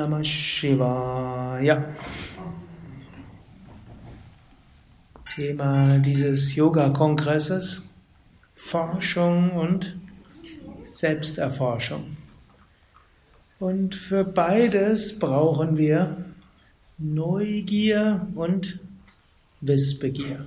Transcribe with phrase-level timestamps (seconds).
[0.00, 1.94] Namah Shivaya.
[5.28, 7.92] Thema dieses Yoga-Kongresses
[8.54, 9.98] Forschung und
[10.86, 12.16] Selbsterforschung.
[13.58, 16.24] Und für beides brauchen wir
[16.96, 18.78] Neugier und
[19.60, 20.46] Wissbegier.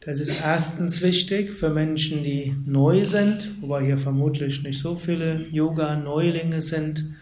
[0.00, 5.46] Das ist erstens wichtig für Menschen, die neu sind, wobei hier vermutlich nicht so viele
[5.50, 7.14] Yoga-Neulinge sind.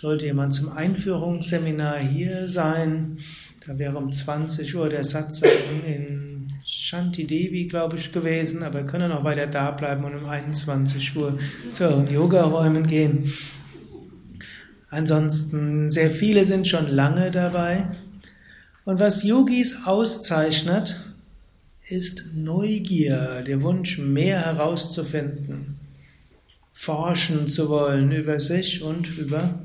[0.00, 3.18] Sollte jemand zum Einführungsseminar hier sein,
[3.66, 5.50] da wäre um 20 Uhr der Satsang
[5.86, 11.14] in Shanti Devi, glaube ich, gewesen, aber können auch weiter da bleiben und um 21
[11.16, 11.38] Uhr
[11.70, 13.30] zu euren Yoga-Räumen gehen.
[14.88, 17.90] Ansonsten, sehr viele sind schon lange dabei.
[18.86, 21.12] Und was Yogis auszeichnet,
[21.86, 25.78] ist Neugier, der Wunsch, mehr herauszufinden,
[26.72, 29.60] forschen zu wollen über sich und über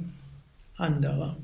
[0.77, 1.37] andere.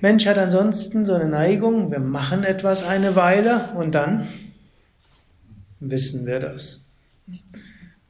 [0.00, 4.28] Mensch hat ansonsten so eine Neigung, wir machen etwas eine Weile und dann
[5.80, 6.86] wissen wir das.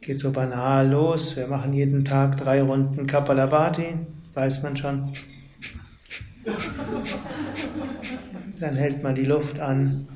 [0.01, 3.99] Geht so banal los, wir machen jeden Tag drei Runden Kapalabhati,
[4.35, 5.13] weiß man schon.
[8.61, 10.09] Dann hält man die Luft an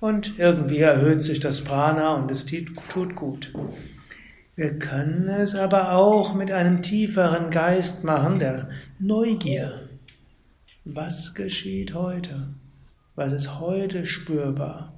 [0.00, 3.52] und irgendwie erhöht sich das Prana und es tut gut.
[4.56, 8.68] Wir können es aber auch mit einem tieferen Geist machen, der
[9.00, 9.88] Neugier.
[10.84, 12.54] Was geschieht heute?
[13.16, 14.92] Was ist heute spürbar?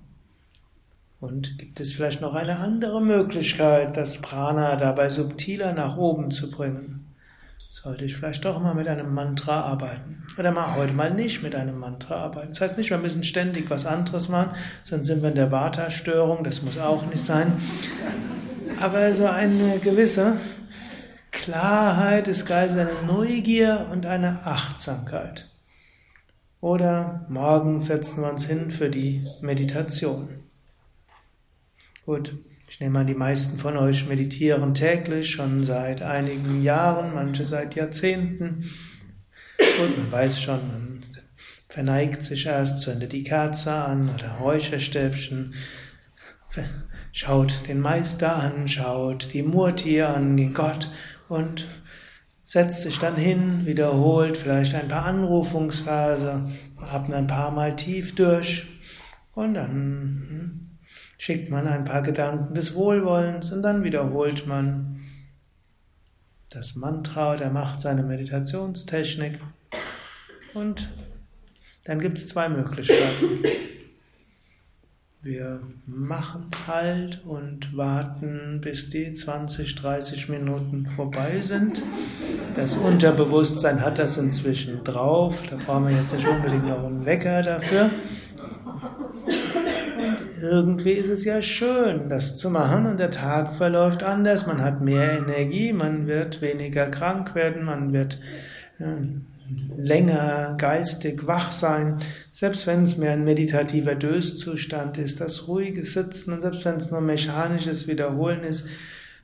[1.21, 6.51] Und gibt es vielleicht noch eine andere Möglichkeit, das Prana dabei subtiler nach oben zu
[6.51, 7.07] bringen?
[7.71, 10.23] Sollte ich vielleicht doch mal mit einem Mantra arbeiten?
[10.39, 12.49] Oder mal heute mal nicht mit einem Mantra arbeiten?
[12.49, 14.51] Das heißt nicht, wir müssen ständig was anderes machen,
[14.85, 17.55] sonst sind wir in der Vata-Störung, das muss auch nicht sein.
[18.81, 20.39] Aber so eine gewisse
[21.31, 25.49] Klarheit des Geistes, eine Neugier und eine Achtsamkeit.
[26.61, 30.29] Oder morgen setzen wir uns hin für die Meditation.
[32.05, 32.35] Gut,
[32.69, 37.75] ich nehme an, die meisten von euch meditieren täglich, schon seit einigen Jahren, manche seit
[37.75, 38.71] Jahrzehnten.
[39.81, 41.01] Und man weiß schon, man
[41.69, 45.55] verneigt sich erst, zündet die Kerze an oder Räucherstäbchen,
[47.17, 50.91] schaut den Meister an, schaut die Murti an, den Gott.
[51.31, 51.67] Und
[52.45, 58.67] setzt sich dann hin, wiederholt vielleicht ein paar Anrufungsverse, atmet ein paar Mal tief durch.
[59.35, 59.71] Und dann
[60.29, 60.79] hm,
[61.17, 65.01] schickt man ein paar Gedanken des Wohlwollens und dann wiederholt man
[66.51, 69.41] das Mantra der macht seine Meditationstechnik.
[70.53, 70.91] Und
[71.85, 73.43] dann gibt es zwei Möglichkeiten.
[75.27, 81.83] Wir machen halt und warten, bis die 20, 30 Minuten vorbei sind.
[82.55, 85.43] Das Unterbewusstsein hat das inzwischen drauf.
[85.51, 87.91] Da brauchen wir jetzt nicht unbedingt noch einen Wecker dafür.
[90.41, 94.47] Irgendwie ist es ja schön, das zu machen und der Tag verläuft anders.
[94.47, 98.21] Man hat mehr Energie, man wird weniger krank werden, man wird
[99.77, 101.99] länger geistig wach sein,
[102.33, 106.91] selbst wenn es mehr ein meditativer Döszustand ist, das ruhige Sitzen und selbst wenn es
[106.91, 108.67] nur mechanisches Wiederholen ist,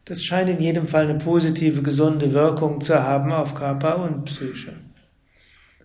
[0.04, 4.72] das scheint in jedem Fall eine positive, gesunde Wirkung zu haben auf Körper und Psyche.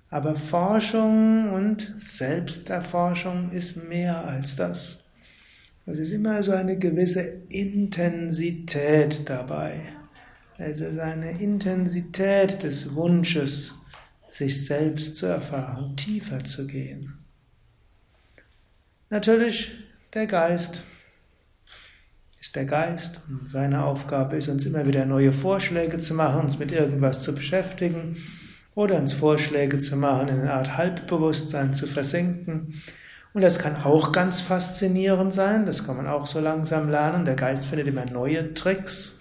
[0.09, 5.11] Aber Forschung und Selbsterforschung ist mehr als das.
[5.85, 9.79] Es ist immer so eine gewisse Intensität dabei.
[10.57, 13.73] Es ist eine Intensität des Wunsches,
[14.27, 17.25] sich selbst zu erfahren, tiefer zu gehen.
[19.09, 19.71] Natürlich,
[20.13, 20.83] der Geist
[22.39, 26.59] ist der Geist und seine Aufgabe ist, uns immer wieder neue Vorschläge zu machen, uns
[26.59, 28.17] mit irgendwas zu beschäftigen
[28.75, 32.81] oder uns Vorschläge zu machen, in eine Art Halbbewusstsein zu versinken.
[33.33, 37.25] Und das kann auch ganz faszinierend sein, das kann man auch so langsam lernen.
[37.25, 39.19] Der Geist findet immer neue Tricks,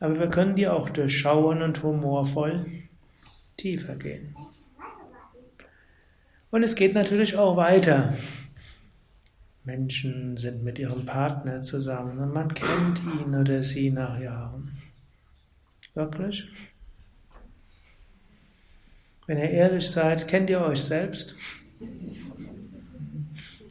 [0.00, 2.66] aber wir können die auch durchschauen und humorvoll
[3.56, 4.36] tiefer gehen.
[6.50, 8.14] Und es geht natürlich auch weiter.
[9.64, 14.76] Menschen sind mit ihrem Partner zusammen und man kennt ihn oder sie nach Jahren.
[15.94, 16.46] Wirklich?
[19.26, 21.34] Wenn ihr ehrlich seid, kennt ihr euch selbst?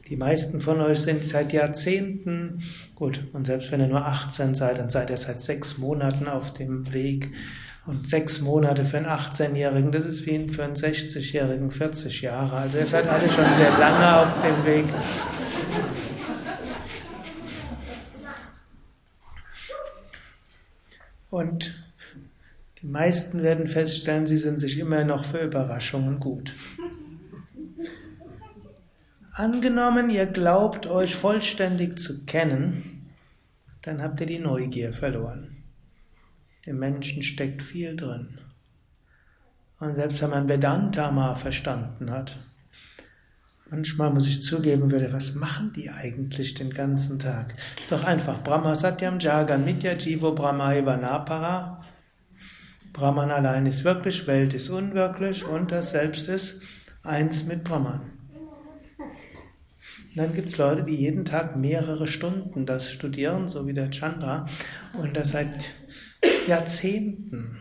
[0.08, 2.62] Die meisten von euch sind seit Jahrzehnten,
[2.94, 6.52] gut, und selbst wenn ihr nur 18 seid, dann seid ihr seit sechs Monaten auf
[6.52, 7.32] dem Weg.
[7.86, 12.56] Und sechs Monate für einen 18-Jährigen, das ist wie für einen 60-Jährigen 40 Jahre.
[12.56, 14.86] Also ihr seid alle schon sehr lange auf dem Weg.
[21.30, 21.74] Und
[22.84, 26.54] Die meisten werden feststellen, sie sind sich immer noch für Überraschungen gut.
[29.36, 33.08] Angenommen, ihr glaubt euch vollständig zu kennen,
[33.82, 35.56] dann habt ihr die Neugier verloren.
[36.62, 38.38] Im Menschen steckt viel drin.
[39.80, 42.38] Und selbst wenn man Vedanta mal verstanden hat,
[43.68, 47.56] manchmal muss ich zugeben würde, was machen die eigentlich den ganzen Tag?
[47.82, 48.40] Ist doch einfach.
[48.44, 51.84] Brahma Satyam Jagan Mitya Jivo Brahma Ivanapara.
[52.92, 56.62] Brahman allein ist wirklich, Welt ist unwirklich und das Selbst ist
[57.02, 58.13] eins mit Brahman.
[60.14, 63.90] Und dann gibt es Leute, die jeden Tag mehrere Stunden das studieren, so wie der
[63.90, 64.46] Chandra,
[64.92, 65.70] und das seit
[66.46, 67.56] Jahrzehnten.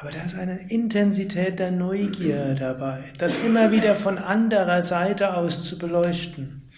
[0.00, 5.64] Aber da ist eine Intensität der Neugier dabei, das immer wieder von anderer Seite aus
[5.64, 6.70] zu beleuchten.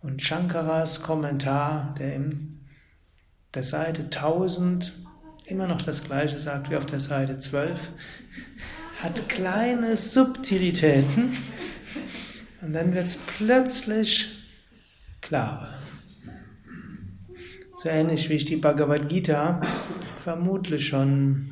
[0.00, 2.60] Und Shankaras Kommentar, der in
[3.52, 4.92] der Seite 1000
[5.46, 7.92] immer noch das gleiche sagt wie auf der Seite 12,
[9.04, 11.36] hat kleine Subtilitäten
[12.62, 14.30] und dann wird es plötzlich
[15.20, 15.74] klarer.
[17.76, 19.60] So ähnlich wie ich die Bhagavad Gita
[20.22, 21.50] vermutlich schon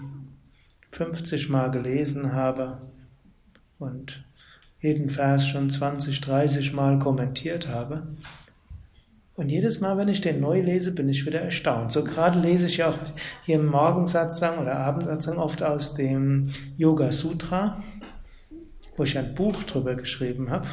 [0.93, 2.81] 50 Mal gelesen habe
[3.78, 4.25] und
[4.81, 8.16] jeden Vers schon 20, 30 Mal kommentiert habe.
[9.34, 11.90] Und jedes Mal, wenn ich den neu lese, bin ich wieder erstaunt.
[11.90, 12.99] So gerade lese ich ja auch
[13.44, 17.82] hier im Morgensatzang oder Abendsatzang oft aus dem Yoga Sutra,
[18.96, 20.67] wo ich ein Buch drüber geschrieben habe,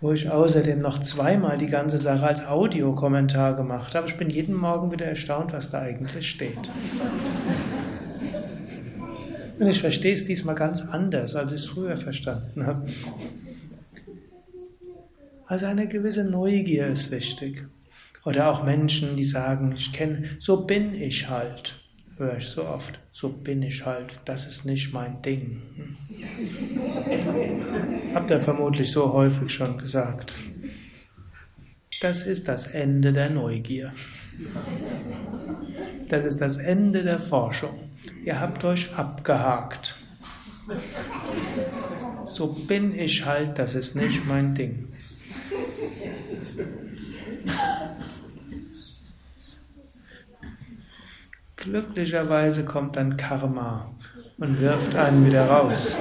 [0.00, 4.06] wo ich außerdem noch zweimal die ganze Sache als Audiokommentar gemacht habe.
[4.06, 6.70] Ich bin jeden Morgen wieder erstaunt, was da eigentlich steht.
[9.58, 12.86] Und ich verstehe es diesmal ganz anders, als ich es früher verstanden habe.
[15.46, 17.66] Also eine gewisse Neugier ist wichtig.
[18.24, 21.80] Oder auch Menschen, die sagen, ich kenne, so bin ich halt.
[22.16, 22.98] Höre ich so oft.
[23.12, 24.20] So bin ich halt.
[24.24, 25.60] Das ist nicht mein Ding.
[28.14, 30.34] Habt ihr vermutlich so häufig schon gesagt.
[32.00, 33.92] Das ist das Ende der Neugier.
[36.08, 37.90] Das ist das Ende der Forschung.
[38.24, 39.96] Ihr habt euch abgehakt.
[42.26, 44.93] So bin ich halt, das ist nicht mein Ding.
[51.56, 53.94] Glücklicherweise kommt dann Karma
[54.38, 55.96] und wirft einen wieder raus.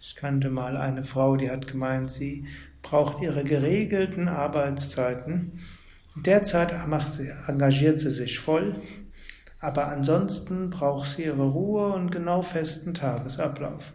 [0.00, 2.46] Ich kannte mal eine Frau, die hat gemeint, sie
[2.82, 5.60] braucht ihre geregelten Arbeitszeiten.
[6.14, 8.80] Derzeit macht sie, engagiert sie sich voll,
[9.60, 13.94] aber ansonsten braucht sie ihre Ruhe und genau festen Tagesablauf.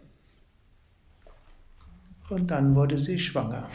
[2.28, 3.68] Und dann wurde sie schwanger.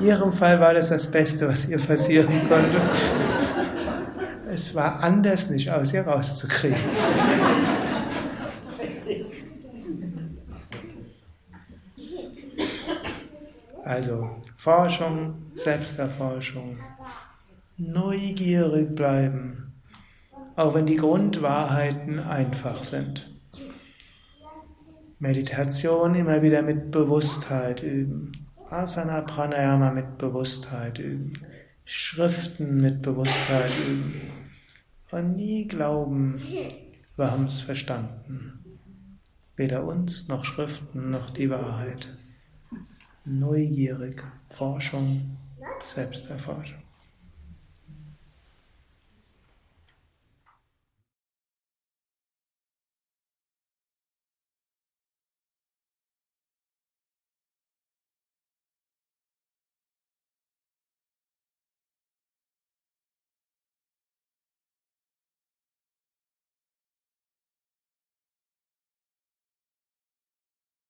[0.00, 2.80] Ihrem Fall war das das Beste, was ihr passieren konnte.
[4.52, 6.76] Es war anders nicht aus ihr rauszukriegen.
[13.84, 16.78] Also Forschung, Selbsterforschung,
[17.76, 19.72] neugierig bleiben,
[20.54, 23.30] auch wenn die Grundwahrheiten einfach sind.
[25.18, 28.49] Meditation immer wieder mit Bewusstheit üben.
[28.70, 31.32] Asana Pranayama mit Bewusstheit üben.
[31.84, 34.14] Schriften mit Bewusstheit üben.
[35.10, 36.40] Und nie glauben,
[37.16, 38.64] wir haben es verstanden.
[39.56, 42.16] Weder uns noch Schriften noch die Wahrheit.
[43.24, 45.36] Neugierig, Forschung,
[45.82, 46.79] Selbsterforschung.